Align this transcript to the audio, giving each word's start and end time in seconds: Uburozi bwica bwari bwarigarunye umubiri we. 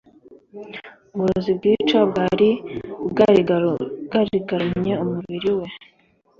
Uburozi 1.13 1.51
bwica 1.57 1.99
bwari 2.09 2.49
bwarigarunye 4.09 4.93
umubiri 5.03 5.51
we. 5.57 5.67